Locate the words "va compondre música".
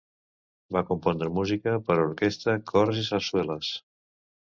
0.77-1.73